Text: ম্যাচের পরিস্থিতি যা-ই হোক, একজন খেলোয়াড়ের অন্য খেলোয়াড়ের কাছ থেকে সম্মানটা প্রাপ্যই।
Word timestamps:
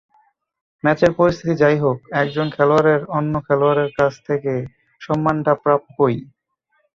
ম্যাচের 0.83 1.11
পরিস্থিতি 1.17 1.53
যা-ই 1.61 1.77
হোক, 1.83 1.97
একজন 2.21 2.47
খেলোয়াড়ের 2.55 3.01
অন্য 3.17 3.33
খেলোয়াড়ের 3.47 3.89
কাছ 3.99 4.13
থেকে 4.27 4.53
সম্মানটা 5.01 5.53
প্রাপ্যই। 5.63 6.17